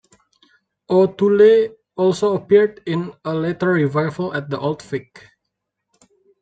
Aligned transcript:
O'Toole 0.89 1.75
also 1.95 2.33
appeared 2.35 2.81
in 2.87 3.13
a 3.23 3.35
later 3.35 3.67
revival 3.67 4.33
at 4.33 4.49
the 4.49 4.59
Old 4.59 4.81
Vic. 4.81 5.27